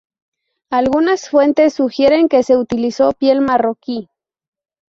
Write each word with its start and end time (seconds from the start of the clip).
Algunas 0.71 1.29
fuentes 1.29 1.75
sugieren 1.75 2.27
que 2.27 2.41
se 2.41 2.57
utilizó 2.57 3.11
piel 3.13 3.39
marroquí. 3.39 4.09